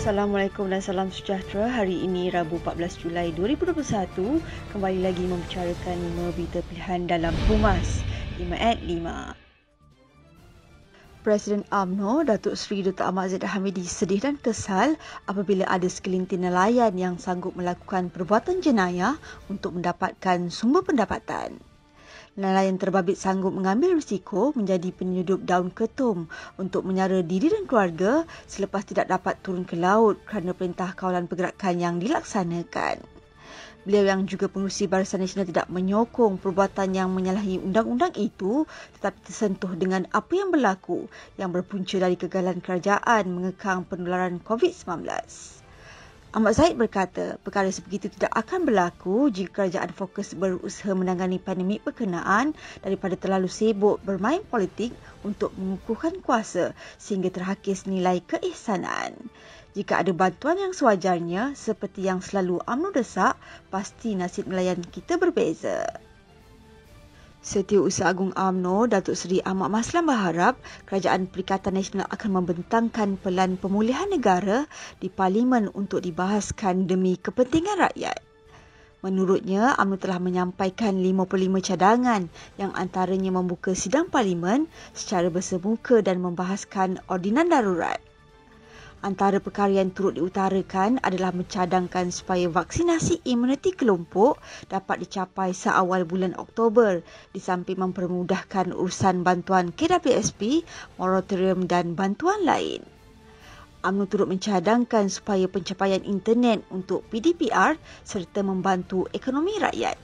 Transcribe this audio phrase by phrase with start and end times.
[0.00, 1.68] Assalamualaikum dan salam sejahtera.
[1.68, 4.40] Hari ini Rabu 14 Julai 2021
[4.72, 8.00] kembali lagi membicarakan 5 berita pilihan dalam Humas
[8.40, 9.36] 5 at 5.
[11.20, 13.12] Presiden AMNO Datuk Seri Dr.
[13.12, 14.96] Ahmad Zaid Hamidi sedih dan kesal
[15.28, 19.20] apabila ada segelintir nelayan yang sanggup melakukan perbuatan jenayah
[19.52, 21.60] untuk mendapatkan sumber pendapatan.
[22.36, 26.28] Nelayan terbabit sanggup mengambil risiko menjadi penyudup daun ketum
[26.60, 31.80] untuk menyara diri dan keluarga selepas tidak dapat turun ke laut kerana perintah kawalan pergerakan
[31.80, 33.00] yang dilaksanakan.
[33.88, 38.68] Beliau yang juga pengurusi Barisan Nasional tidak menyokong perbuatan yang menyalahi undang-undang itu
[39.00, 41.08] tetapi tersentuh dengan apa yang berlaku
[41.40, 45.08] yang berpunca dari kegagalan kerajaan mengekang penularan COVID-19.
[46.34, 52.50] Ahmad Zaid berkata, perkara sebegitu tidak akan berlaku jika kerajaan fokus berusaha menangani pandemik berkenaan
[52.82, 54.90] daripada terlalu sibuk bermain politik
[55.22, 59.14] untuk mengukuhkan kuasa sehingga terhakis nilai keihsanan.
[59.76, 63.36] Jika ada bantuan yang sewajarnya seperti yang selalu UMNO desak,
[63.68, 66.05] pasti nasib nelayan kita berbeza.
[67.46, 74.10] Setiausaha Agung AMNO, Datuk Seri Ahmad Maslan berharap Kerajaan Perikatan Nasional akan membentangkan pelan pemulihan
[74.10, 74.66] negara
[74.98, 78.18] di Parlimen untuk dibahaskan demi kepentingan rakyat.
[79.06, 82.26] Menurutnya, UMNO telah menyampaikan 55 cadangan
[82.58, 88.02] yang antaranya membuka sidang Parlimen secara bersemuka dan membahaskan ordinan darurat.
[89.06, 96.34] Antara perkara yang turut diutarakan adalah mencadangkan supaya vaksinasi imuniti kelompok dapat dicapai seawal bulan
[96.34, 100.66] Oktober di samping mempermudahkan urusan bantuan KWSP,
[100.98, 102.82] moratorium dan bantuan lain.
[103.86, 109.94] UMNO turut mencadangkan supaya pencapaian internet untuk PDPR serta membantu ekonomi rakyat.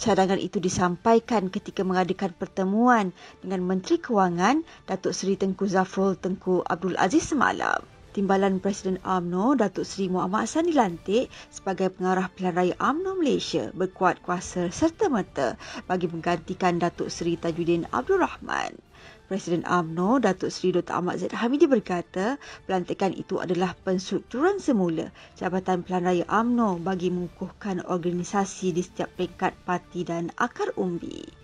[0.00, 3.12] Cadangan itu disampaikan ketika mengadakan pertemuan
[3.44, 7.93] dengan Menteri Kewangan Datuk Seri Tengku Zafrul Tengku Abdul Aziz semalam.
[8.14, 14.22] Timbalan Presiden AMNO Datuk Seri Muhammad Hassan dilantik sebagai pengarah pilihan raya AMNO Malaysia berkuat
[14.22, 15.58] kuasa serta merta
[15.90, 18.78] bagi menggantikan Datuk Seri Tajuddin Abdul Rahman.
[19.26, 20.94] Presiden AMNO Datuk Seri Dr.
[20.94, 22.38] Ahmad Zaid Hamidi berkata
[22.70, 29.58] pelantikan itu adalah penstrukturan semula Jabatan Pilihan Raya AMNO bagi mengukuhkan organisasi di setiap peringkat
[29.66, 31.43] parti dan akar umbi.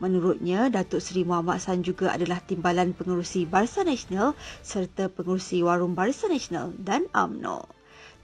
[0.00, 4.32] Menurutnya, Datuk Seri Muhammad Hassan juga adalah timbalan pengurusi Barisan Nasional
[4.64, 7.68] serta pengurusi Warung Barisan Nasional dan AMNO.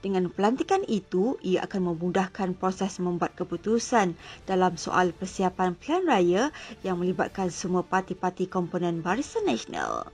[0.01, 4.17] Dengan pelantikan itu, ia akan memudahkan proses membuat keputusan
[4.49, 6.43] dalam soal persiapan pilihan raya
[6.81, 10.09] yang melibatkan semua parti-parti komponen Barisan Nasional.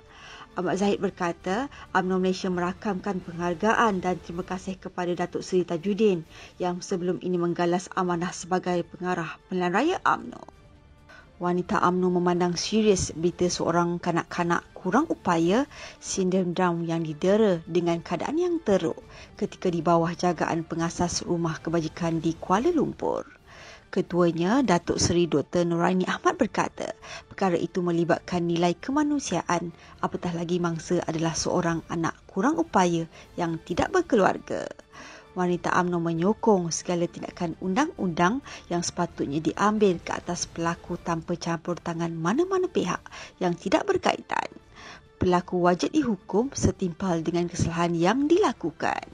[0.59, 6.27] Ahmad Zahid berkata, UMNO Malaysia merakamkan penghargaan dan terima kasih kepada Datuk Seri Tajuddin
[6.59, 10.62] yang sebelum ini menggalas amanah sebagai pengarah pilihan raya UMNO
[11.43, 15.67] wanita AMNO memandang serius berita seorang kanak-kanak kurang upaya
[15.99, 18.95] sindrom yang didera dengan keadaan yang teruk
[19.35, 23.27] ketika di bawah jagaan pengasas rumah kebajikan di Kuala Lumpur.
[23.91, 25.67] Ketuanya, Datuk Seri Dr.
[25.67, 26.95] Nuraini Ahmad berkata,
[27.27, 33.03] perkara itu melibatkan nilai kemanusiaan apatah lagi mangsa adalah seorang anak kurang upaya
[33.35, 34.65] yang tidak berkeluarga
[35.33, 42.13] wanita UMNO menyokong segala tindakan undang-undang yang sepatutnya diambil ke atas pelaku tanpa campur tangan
[42.13, 43.01] mana-mana pihak
[43.41, 44.45] yang tidak berkaitan.
[45.17, 49.05] Pelaku wajib dihukum setimpal dengan kesalahan yang dilakukan.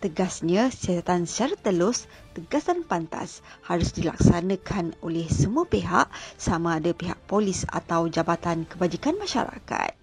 [0.00, 6.08] Tegasnya, siasatan secara telus, tegas dan pantas harus dilaksanakan oleh semua pihak
[6.40, 9.99] sama ada pihak polis atau jabatan kebajikan masyarakat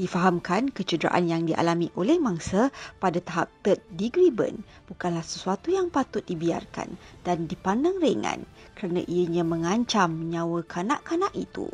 [0.00, 6.24] difahamkan kecederaan yang dialami oleh mangsa pada tahap third degree burn bukanlah sesuatu yang patut
[6.24, 11.68] dibiarkan dan dipandang ringan kerana ianya mengancam nyawa kanak-kanak itu.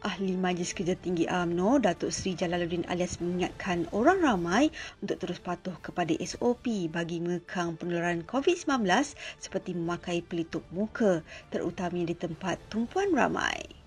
[0.00, 4.72] Ahli Majlis Kerja Tinggi AMNO, Datuk Seri Jalaluddin alias mengingatkan orang ramai
[5.04, 8.88] untuk terus patuh kepada SOP bagi mengekang penularan COVID-19
[9.36, 11.20] seperti memakai pelitup muka
[11.52, 13.79] terutamanya di tempat tumpuan ramai.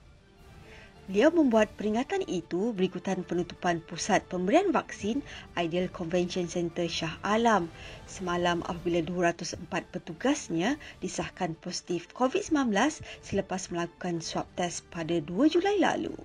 [1.04, 5.20] Beliau membuat peringatan itu berikutan penutupan pusat pemberian vaksin
[5.52, 7.68] Ideal Convention Center Shah Alam
[8.08, 12.72] semalam apabila 204 petugasnya disahkan positif COVID-19
[13.20, 16.16] selepas melakukan swab test pada 2 Julai lalu.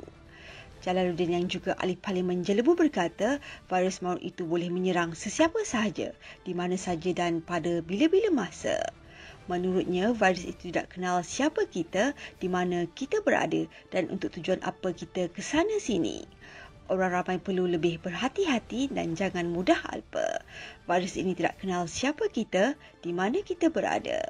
[0.78, 6.14] Jalaluddin yang juga ahli parlimen Jelebu berkata virus maut itu boleh menyerang sesiapa sahaja,
[6.46, 8.78] di mana sahaja dan pada bila-bila masa.
[9.48, 14.92] Menurutnya, virus itu tidak kenal siapa kita, di mana kita berada dan untuk tujuan apa
[14.92, 16.28] kita ke sana sini.
[16.88, 20.44] Orang ramai perlu lebih berhati-hati dan jangan mudah alpa.
[20.84, 24.24] Virus ini tidak kenal siapa kita, di mana kita berada.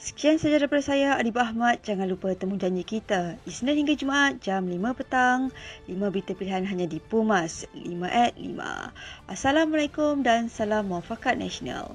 [0.00, 1.84] Sekian saja daripada saya, Adib Ahmad.
[1.84, 3.36] Jangan lupa temu janji kita.
[3.44, 5.52] Isnin hingga Jumaat, jam 5 petang.
[5.86, 8.96] 5 berita pilihan hanya di Pumas, 5 at 5.
[9.28, 11.94] Assalamualaikum dan salam muafakat nasional.